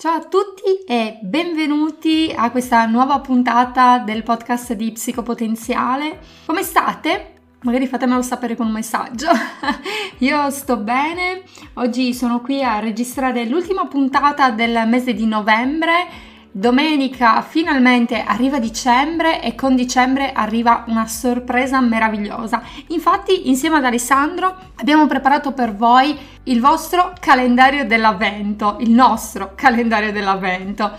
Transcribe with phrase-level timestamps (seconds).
[0.00, 6.20] Ciao a tutti e benvenuti a questa nuova puntata del podcast di Psicopotenziale.
[6.46, 7.34] Come state?
[7.64, 9.28] Magari fatemelo sapere con un messaggio.
[10.20, 11.42] Io sto bene,
[11.74, 19.40] oggi sono qui a registrare l'ultima puntata del mese di novembre Domenica finalmente arriva dicembre
[19.40, 22.60] e con dicembre arriva una sorpresa meravigliosa.
[22.88, 30.10] Infatti, insieme ad Alessandro abbiamo preparato per voi il vostro calendario dell'avvento, il nostro calendario
[30.10, 30.90] dell'avvento.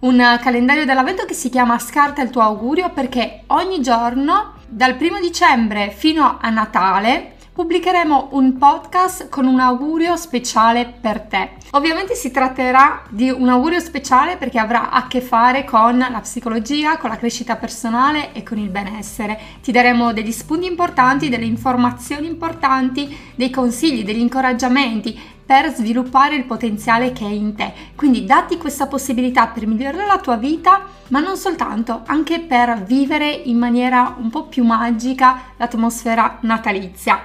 [0.00, 5.18] Un calendario dell'avvento che si chiama Scarta il tuo augurio perché ogni giorno dal primo
[5.18, 11.50] dicembre fino a Natale pubblicheremo un podcast con un augurio speciale per te.
[11.74, 16.98] Ovviamente si tratterà di un augurio speciale perché avrà a che fare con la psicologia,
[16.98, 19.36] con la crescita personale e con il benessere.
[19.60, 26.44] Ti daremo degli spunti importanti, delle informazioni importanti, dei consigli, degli incoraggiamenti per sviluppare il
[26.44, 27.72] potenziale che è in te.
[27.96, 33.28] Quindi datti questa possibilità per migliorare la tua vita, ma non soltanto, anche per vivere
[33.28, 37.20] in maniera un po' più magica l'atmosfera natalizia.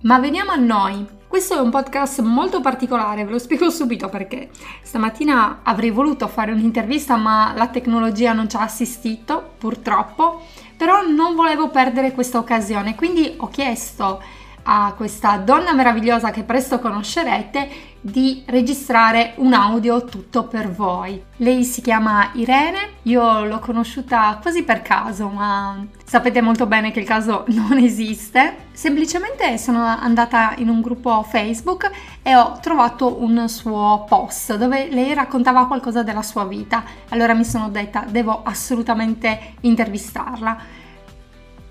[0.00, 1.15] Ma veniamo a noi.
[1.28, 4.48] Questo è un podcast molto particolare, ve lo spiego subito perché.
[4.82, 10.42] Stamattina avrei voluto fare un'intervista ma la tecnologia non ci ha assistito purtroppo,
[10.76, 14.22] però non volevo perdere questa occasione, quindi ho chiesto
[14.68, 21.22] a questa donna meravigliosa che presto conoscerete di registrare un audio tutto per voi.
[21.36, 27.00] Lei si chiama Irene, io l'ho conosciuta quasi per caso, ma sapete molto bene che
[27.00, 28.64] il caso non esiste.
[28.72, 31.90] Semplicemente sono andata in un gruppo Facebook
[32.22, 36.84] e ho trovato un suo post dove lei raccontava qualcosa della sua vita.
[37.10, 40.84] Allora mi sono detta devo assolutamente intervistarla.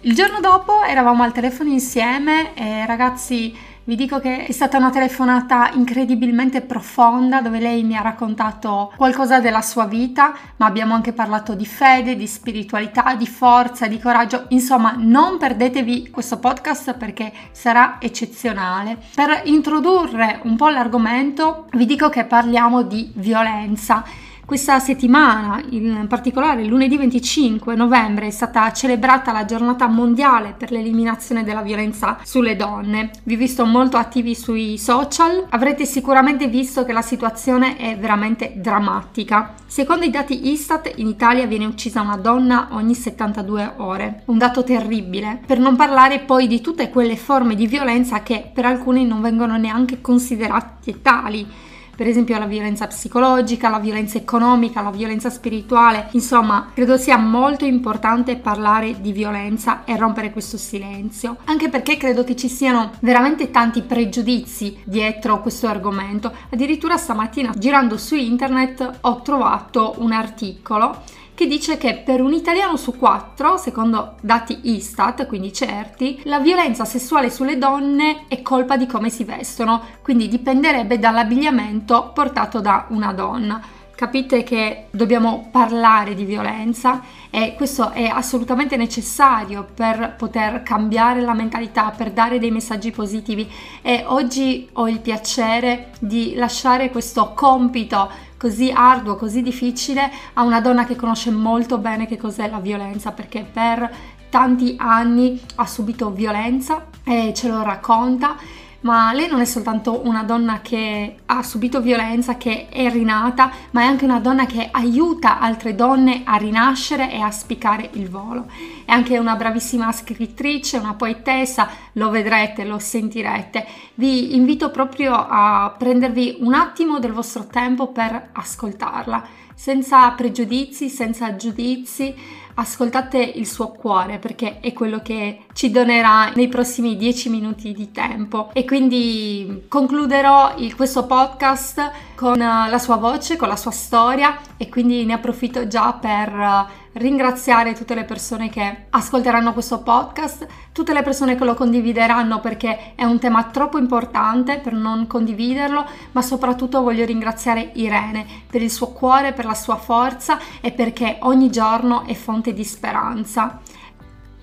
[0.06, 4.92] Il giorno dopo eravamo al telefono insieme e ragazzi vi dico che è stata una
[4.92, 11.12] telefonata incredibilmente profonda dove lei mi ha raccontato qualcosa della sua vita, ma abbiamo anche
[11.12, 14.46] parlato di fede, di spiritualità, di forza, di coraggio.
[14.50, 19.00] Insomma, non perdetevi questo podcast perché sarà eccezionale.
[19.16, 24.04] Per introdurre un po' l'argomento vi dico che parliamo di violenza
[24.46, 31.44] questa settimana, in particolare lunedì 25 novembre, è stata celebrata la giornata mondiale per l'eliminazione
[31.44, 33.10] della violenza sulle donne.
[33.24, 38.54] Vi ho visto molto attivi sui social, avrete sicuramente visto che la situazione è veramente
[38.58, 39.56] drammatica.
[39.66, 44.64] Secondo i dati Istat, in Italia viene uccisa una donna ogni 72 ore, un dato
[44.64, 49.22] terribile, per non parlare poi di tutte quelle forme di violenza che per alcuni non
[49.22, 56.10] vengono neanche considerate tali per esempio la violenza psicologica, la violenza economica, la violenza spirituale.
[56.12, 62.24] Insomma, credo sia molto importante parlare di violenza e rompere questo silenzio, anche perché credo
[62.24, 66.32] che ci siano veramente tanti pregiudizi dietro questo argomento.
[66.52, 71.02] Addirittura stamattina girando su internet ho trovato un articolo
[71.36, 76.86] che dice che per un italiano su quattro, secondo dati Istat, quindi certi, la violenza
[76.86, 83.12] sessuale sulle donne è colpa di come si vestono, quindi dipenderebbe dall'abbigliamento portato da una
[83.12, 83.62] donna.
[83.96, 91.34] Capite che dobbiamo parlare di violenza e questo è assolutamente necessario per poter cambiare la
[91.34, 93.50] mentalità, per dare dei messaggi positivi
[93.82, 98.10] e oggi ho il piacere di lasciare questo compito
[98.46, 103.12] così arduo, così difficile a una donna che conosce molto bene che cos'è la violenza
[103.12, 103.92] perché per
[104.30, 108.36] tanti anni ha subito violenza e ce lo racconta
[108.86, 113.82] ma lei non è soltanto una donna che ha subito violenza, che è rinata, ma
[113.82, 118.46] è anche una donna che aiuta altre donne a rinascere e a spiccare il volo.
[118.86, 123.66] È anche una bravissima scrittrice, una poetessa, lo vedrete, lo sentirete.
[123.96, 129.26] Vi invito proprio a prendervi un attimo del vostro tempo per ascoltarla,
[129.56, 132.14] senza pregiudizi, senza giudizi
[132.56, 137.92] ascoltate il suo cuore perché è quello che ci donerà nei prossimi 10 minuti di
[137.92, 138.50] tempo.
[138.54, 144.38] E quindi concluderò il, questo podcast con uh, la sua voce, con la sua storia
[144.58, 150.48] e quindi ne approfitto già per uh, ringraziare tutte le persone che ascolteranno questo podcast,
[150.72, 155.86] tutte le persone che lo condivideranno perché è un tema troppo importante per non condividerlo,
[156.14, 161.18] ma soprattutto voglio ringraziare Irene per il suo cuore, per la sua forza e perché
[161.22, 163.60] ogni giorno è fonte di speranza.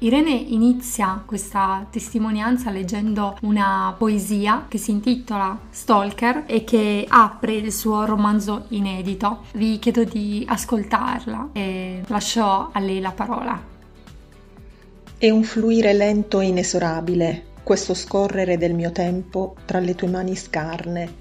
[0.03, 7.73] Irene inizia questa testimonianza leggendo una poesia che si intitola Stalker e che apre il
[7.73, 9.43] suo romanzo inedito.
[9.53, 13.63] Vi chiedo di ascoltarla e lascio a lei la parola.
[15.17, 20.35] È un fluire lento e inesorabile, questo scorrere del mio tempo tra le tue mani
[20.35, 21.15] scarne,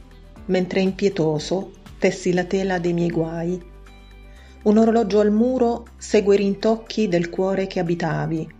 [0.46, 3.62] mentre impietoso tessi la tela dei miei guai.
[4.64, 8.60] Un orologio al muro segue i rintocchi del cuore che abitavi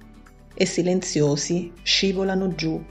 [0.54, 2.82] e silenziosi scivolano giù,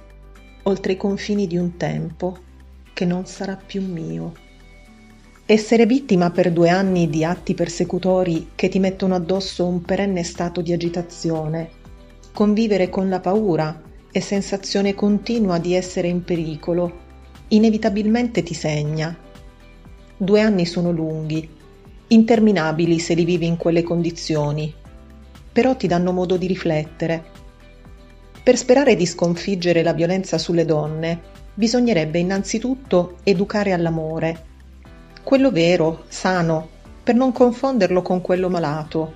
[0.65, 2.37] oltre i confini di un tempo
[2.93, 4.33] che non sarà più mio.
[5.47, 10.61] Essere vittima per due anni di atti persecutori che ti mettono addosso un perenne stato
[10.61, 11.71] di agitazione,
[12.33, 16.93] convivere con la paura e sensazione continua di essere in pericolo,
[17.49, 19.17] inevitabilmente ti segna.
[20.17, 21.49] Due anni sono lunghi,
[22.09, 24.73] interminabili se li vivi in quelle condizioni,
[25.53, 27.39] però ti danno modo di riflettere.
[28.51, 31.21] Per sperare di sconfiggere la violenza sulle donne,
[31.55, 34.43] bisognerebbe innanzitutto educare all'amore
[35.23, 36.69] quello vero, sano,
[37.05, 39.13] per non confonderlo con quello malato.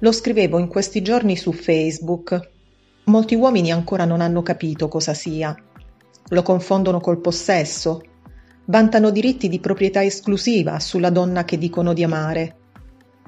[0.00, 2.50] Lo scrivevo in questi giorni su Facebook.
[3.04, 5.54] Molti uomini ancora non hanno capito cosa sia.
[6.30, 8.02] Lo confondono col possesso.
[8.64, 12.56] Vantano diritti di proprietà esclusiva sulla donna che dicono di amare.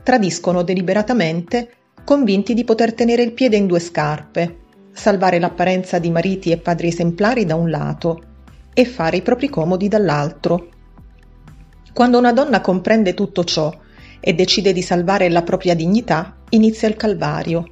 [0.03, 4.64] Tradiscono deliberatamente, convinti di poter tenere il piede in due scarpe,
[4.96, 8.22] salvare l'apparenza di mariti e padri esemplari da un lato
[8.72, 10.69] e fare i propri comodi dall'altro.
[11.93, 13.72] Quando una donna comprende tutto ciò
[14.19, 17.69] e decide di salvare la propria dignità, inizia il calvario.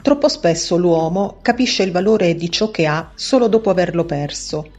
[0.00, 4.70] Troppo spesso l'uomo capisce il valore di ciò che ha solo dopo averlo perso.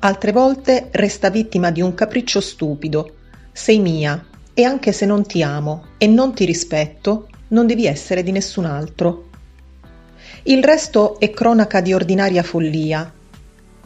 [0.00, 3.14] Altre volte resta vittima di un capriccio stupido.
[3.52, 8.22] Sei mia e anche se non ti amo e non ti rispetto, non devi essere
[8.22, 9.30] di nessun altro.
[10.44, 13.12] Il resto è cronaca di ordinaria follia.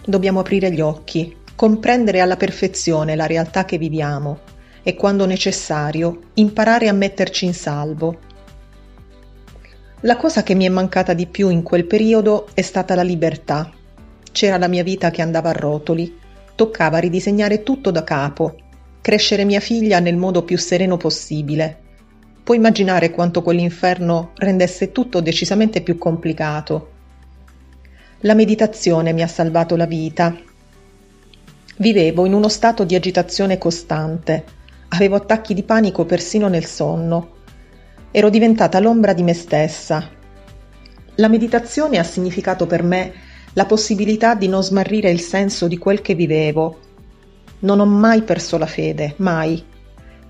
[0.02, 4.38] Dobbiamo aprire gli occhi comprendere alla perfezione la realtà che viviamo
[4.82, 8.18] e, quando necessario, imparare a metterci in salvo.
[10.00, 13.70] La cosa che mi è mancata di più in quel periodo è stata la libertà.
[14.32, 16.18] C'era la mia vita che andava a rotoli,
[16.54, 18.56] toccava ridisegnare tutto da capo,
[19.02, 21.80] crescere mia figlia nel modo più sereno possibile.
[22.46, 26.92] Puoi immaginare quanto quell'inferno rendesse tutto decisamente più complicato.
[28.20, 30.32] La meditazione mi ha salvato la vita
[31.78, 34.44] Vivevo in uno stato di agitazione costante.
[34.90, 37.30] Avevo attacchi di panico persino nel sonno.
[38.12, 40.08] Ero diventata l'ombra di me stessa.
[41.16, 43.12] La meditazione ha significato per me
[43.54, 46.78] la possibilità di non smarrire il senso di quel che vivevo.
[47.58, 49.74] Non ho mai perso la fede, mai.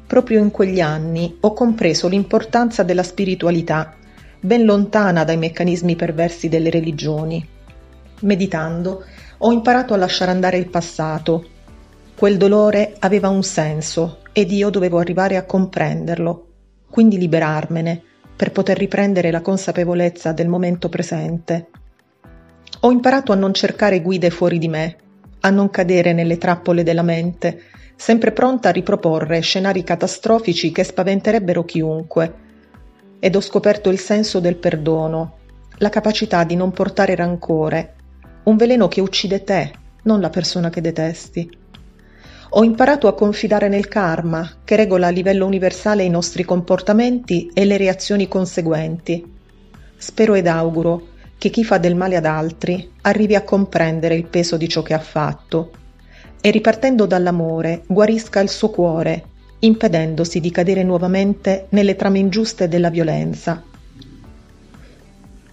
[0.07, 3.95] Proprio in quegli anni ho compreso l'importanza della spiritualità,
[4.39, 7.45] ben lontana dai meccanismi perversi delle religioni.
[8.21, 9.05] Meditando,
[9.39, 11.45] ho imparato a lasciare andare il passato.
[12.15, 16.47] Quel dolore aveva un senso ed io dovevo arrivare a comprenderlo,
[16.89, 18.01] quindi liberarmene
[18.37, 21.69] per poter riprendere la consapevolezza del momento presente.
[22.81, 24.97] Ho imparato a non cercare guide fuori di me,
[25.41, 27.63] a non cadere nelle trappole della mente,
[27.97, 32.35] sempre pronta a riproporre scenari catastrofici che spaventerebbero chiunque.
[33.19, 35.39] Ed ho scoperto il senso del perdono,
[35.79, 37.95] la capacità di non portare rancore,
[38.45, 39.73] un veleno che uccide te,
[40.03, 41.65] non la persona che detesti.
[42.51, 47.65] Ho imparato a confidare nel karma, che regola a livello universale i nostri comportamenti e
[47.65, 49.35] le reazioni conseguenti.
[49.97, 51.09] Spero ed auguro
[51.39, 54.95] che chi fa del male ad altri arrivi a comprendere il peso di ciò che
[54.95, 55.71] ha fatto
[56.47, 59.25] e ripartendo dall'amore guarisca il suo cuore,
[59.59, 63.65] impedendosi di cadere nuovamente nelle trame ingiuste della violenza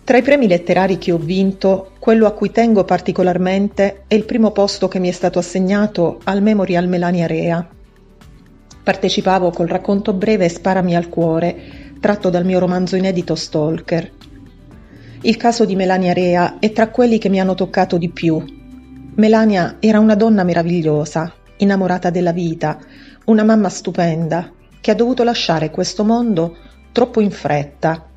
[0.04, 4.52] tra i premi letterari che ho vinto, quello a cui tengo particolarmente è il primo
[4.52, 7.66] posto che mi è stato assegnato al Memorial Melania Rea.
[8.84, 11.56] Partecipavo col racconto breve Sparami al cuore,
[12.02, 14.12] tratto dal mio romanzo inedito Stalker.
[15.22, 18.63] Il caso di Melania Rea è tra quelli che mi hanno toccato di più.
[19.16, 22.80] Melania era una donna meravigliosa, innamorata della vita,
[23.26, 24.52] una mamma stupenda,
[24.82, 26.58] che ha dovuto lasciare questo mondo
[26.92, 28.08] troppo in fretta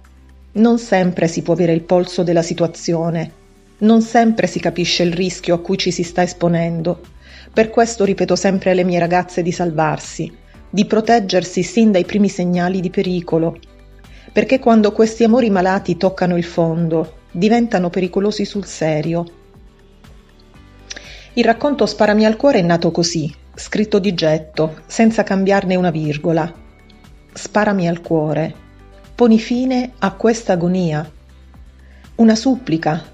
[0.57, 3.31] non sempre si può avere il polso della situazione,
[3.79, 7.01] non sempre si capisce il rischio a cui ci si sta esponendo.
[7.53, 10.33] Per questo ripeto sempre alle mie ragazze di salvarsi,
[10.71, 13.59] di proteggersi sin dai primi segnali di pericolo,
[14.33, 19.31] perché quando questi amori malati toccano il fondo, diventano pericolosi sul serio.
[21.39, 26.51] Il racconto Sparami al cuore è nato così, scritto di getto, senza cambiarne una virgola.
[27.31, 28.55] Sparami al cuore,
[29.15, 31.07] poni fine a questa agonia.
[32.15, 33.05] Una supplica,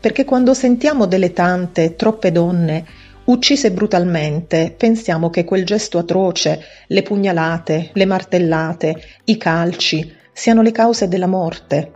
[0.00, 2.84] perché quando sentiamo delle tante, troppe donne
[3.26, 10.72] uccise brutalmente, pensiamo che quel gesto atroce, le pugnalate, le martellate, i calci, siano le
[10.72, 11.92] cause della morte.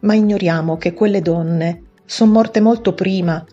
[0.00, 3.46] Ma ignoriamo che quelle donne sono morte molto prima,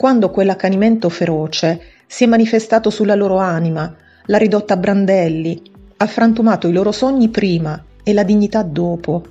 [0.00, 5.60] quando quell'accanimento feroce si è manifestato sulla loro anima, l'ha ridotta a brandelli,
[5.98, 9.22] ha frantumato i loro sogni prima e la dignità dopo.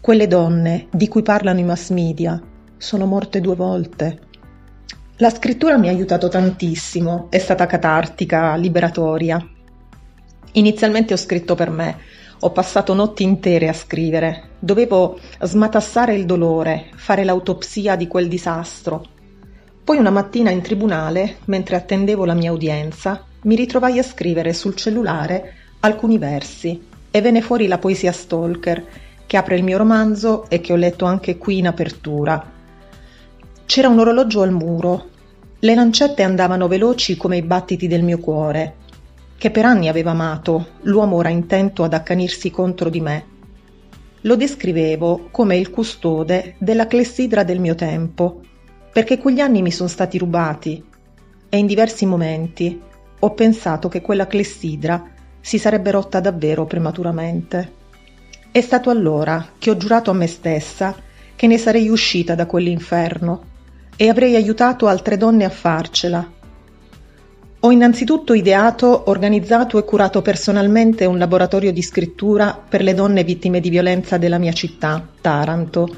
[0.00, 2.40] Quelle donne di cui parlano i mass media
[2.78, 4.20] sono morte due volte.
[5.18, 9.46] La scrittura mi ha aiutato tantissimo, è stata catartica, liberatoria.
[10.52, 11.98] Inizialmente ho scritto per me,
[12.40, 19.16] ho passato notti intere a scrivere, dovevo smatassare il dolore, fare l'autopsia di quel disastro.
[19.88, 24.74] Poi una mattina in tribunale, mentre attendevo la mia udienza, mi ritrovai a scrivere sul
[24.74, 26.78] cellulare alcuni versi
[27.10, 28.84] e venne fuori la poesia Stalker,
[29.24, 32.52] che apre il mio romanzo e che ho letto anche qui in apertura.
[33.64, 35.08] C'era un orologio al muro.
[35.58, 38.74] Le lancette andavano veloci come i battiti del mio cuore
[39.38, 43.24] che per anni aveva amato, l'uomo ora intento ad accanirsi contro di me.
[44.20, 48.42] Lo descrivevo come il custode della clessidra del mio tempo,
[48.92, 50.84] perché quegli anni mi sono stati rubati
[51.48, 52.80] e in diversi momenti
[53.18, 57.72] ho pensato che quella clessidra si sarebbe rotta davvero prematuramente.
[58.50, 60.94] È stato allora che ho giurato a me stessa
[61.34, 63.44] che ne sarei uscita da quell'inferno
[63.96, 66.36] e avrei aiutato altre donne a farcela
[67.60, 73.58] ho innanzitutto ideato, organizzato e curato personalmente un laboratorio di scrittura per le donne vittime
[73.58, 75.88] di violenza della mia città, Taranto,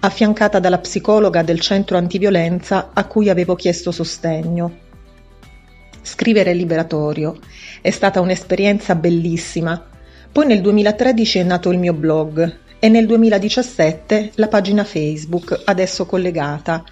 [0.00, 4.86] affiancata dalla psicologa del centro antiviolenza a cui avevo chiesto sostegno.
[6.02, 7.36] Scrivere liberatorio
[7.80, 9.84] è stata un'esperienza bellissima.
[10.30, 16.06] Poi nel 2013 è nato il mio blog e nel 2017 la pagina Facebook, adesso
[16.06, 16.84] collegata,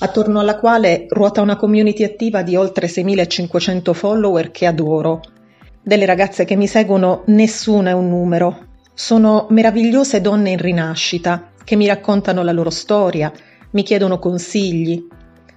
[0.00, 5.22] attorno alla quale ruota una community attiva di oltre 6.500 follower che adoro.
[5.82, 8.66] Delle ragazze che mi seguono nessuna è un numero.
[8.92, 13.32] Sono meravigliose donne in rinascita che mi raccontano la loro storia,
[13.70, 15.06] mi chiedono consigli.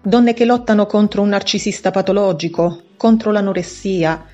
[0.02, 4.26] Donne che lottano contro un narcisista patologico, contro l'anoressia,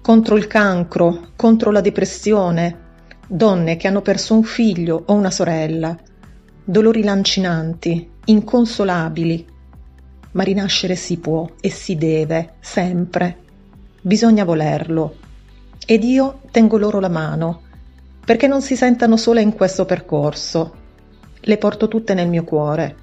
[0.00, 2.80] contro il cancro, contro la depressione.
[3.26, 5.96] Donne che hanno perso un figlio o una sorella.
[6.64, 9.46] Dolori lancinanti, inconsolabili,
[10.32, 13.38] ma rinascere si può e si deve, sempre.
[14.00, 15.16] Bisogna volerlo.
[15.86, 17.62] Ed io tengo loro la mano,
[18.24, 20.80] perché non si sentano sole in questo percorso.
[21.44, 22.96] Le porto tutte nel mio cuore.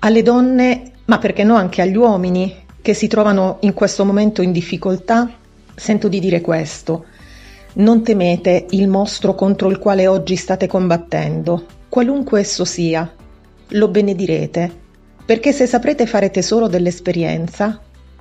[0.00, 4.52] Alle donne, ma perché no anche agli uomini, che si trovano in questo momento in
[4.52, 5.30] difficoltà,
[5.74, 7.06] sento di dire questo.
[7.74, 13.10] Non temete il mostro contro il quale oggi state combattendo, qualunque esso sia.
[13.68, 14.86] Lo benedirete
[15.28, 17.78] perché se saprete fare tesoro dell'esperienza,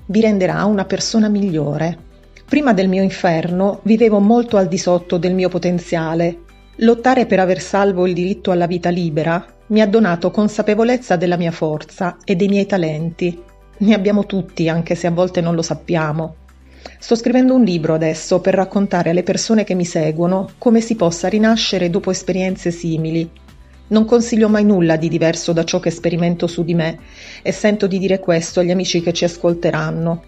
[0.07, 1.97] vi renderà una persona migliore.
[2.43, 6.39] Prima del mio inferno vivevo molto al di sotto del mio potenziale.
[6.79, 11.51] Lottare per aver salvo il diritto alla vita libera mi ha donato consapevolezza della mia
[11.51, 13.41] forza e dei miei talenti.
[13.77, 16.35] Ne abbiamo tutti, anche se a volte non lo sappiamo.
[16.99, 21.27] Sto scrivendo un libro adesso per raccontare alle persone che mi seguono come si possa
[21.27, 23.29] rinascere dopo esperienze simili
[23.89, 26.99] non consiglio mai nulla di diverso da ciò che sperimento su di me
[27.41, 30.23] e sento di dire questo agli amici che ci ascolteranno.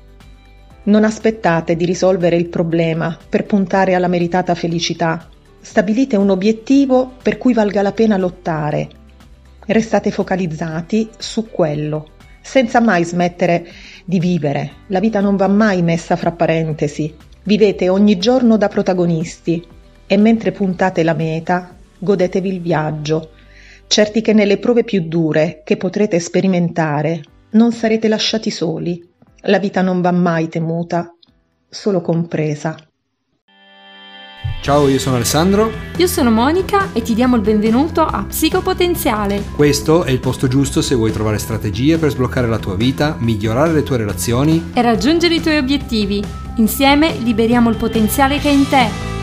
[0.84, 5.28] Non aspettate di risolvere il problema per puntare alla meritata felicità.
[5.60, 8.99] Stabilite un obiettivo per cui valga la pena lottare.
[9.70, 12.08] Restate focalizzati su quello,
[12.42, 13.68] senza mai smettere
[14.04, 14.72] di vivere.
[14.88, 17.16] La vita non va mai messa fra parentesi.
[17.44, 19.64] Vivete ogni giorno da protagonisti
[20.08, 23.30] e mentre puntate la meta, godetevi il viaggio
[23.90, 29.04] certi che nelle prove più dure che potrete sperimentare non sarete lasciati soli.
[29.42, 31.12] La vita non va mai temuta,
[31.68, 32.78] solo compresa.
[34.62, 35.72] Ciao, io sono Alessandro.
[35.96, 39.42] Io sono Monica e ti diamo il benvenuto a Psicopotenziale.
[39.56, 43.72] Questo è il posto giusto se vuoi trovare strategie per sbloccare la tua vita, migliorare
[43.72, 46.22] le tue relazioni e raggiungere i tuoi obiettivi.
[46.58, 49.19] Insieme liberiamo il potenziale che è in te